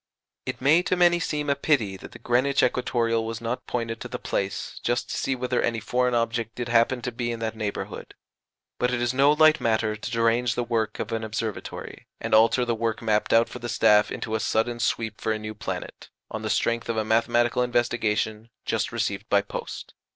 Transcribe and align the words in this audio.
It 0.47 0.61
may 0.61 0.81
to 0.81 0.95
many 0.95 1.19
seem 1.19 1.47
a 1.47 1.55
pity 1.55 1.95
that 1.95 2.11
the 2.11 2.17
Greenwich 2.17 2.63
Equatoreal 2.63 3.23
was 3.23 3.39
not 3.39 3.67
pointed 3.67 4.01
to 4.01 4.07
the 4.07 4.17
place, 4.17 4.79
just 4.83 5.11
to 5.11 5.15
see 5.15 5.35
whether 5.35 5.61
any 5.61 5.79
foreign 5.79 6.15
object 6.15 6.55
did 6.55 6.69
happen 6.69 7.03
to 7.03 7.11
be 7.11 7.31
in 7.31 7.37
that 7.41 7.55
neighbourhood; 7.55 8.15
but 8.79 8.91
it 8.91 8.99
is 8.99 9.13
no 9.13 9.31
light 9.31 9.61
matter 9.61 9.95
to 9.95 10.09
derange 10.09 10.55
the 10.55 10.63
work 10.63 10.97
of 10.97 11.11
an 11.11 11.23
Observatory, 11.23 12.07
and 12.19 12.33
alter 12.33 12.65
the 12.65 12.73
work 12.73 12.99
mapped 13.03 13.31
out 13.31 13.47
for 13.47 13.59
the 13.59 13.69
staff 13.69 14.11
into 14.11 14.33
a 14.33 14.39
sudden 14.39 14.79
sweep 14.79 15.21
for 15.21 15.31
a 15.33 15.37
new 15.37 15.53
planet, 15.53 16.09
on 16.31 16.41
the 16.41 16.49
strength 16.49 16.89
of 16.89 16.97
a 16.97 17.05
mathematical 17.05 17.61
investigation 17.61 18.49
just 18.65 18.91
received 18.91 19.29
by 19.29 19.43
post. 19.43 19.93